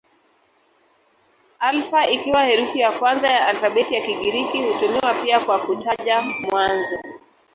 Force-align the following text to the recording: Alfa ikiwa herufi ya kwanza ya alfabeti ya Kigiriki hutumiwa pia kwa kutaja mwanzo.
Alfa 1.59 2.09
ikiwa 2.09 2.45
herufi 2.45 2.79
ya 2.79 2.91
kwanza 2.91 3.27
ya 3.29 3.47
alfabeti 3.47 3.93
ya 3.95 4.01
Kigiriki 4.05 4.61
hutumiwa 4.63 5.13
pia 5.23 5.39
kwa 5.39 5.59
kutaja 5.59 6.21
mwanzo. 6.51 6.97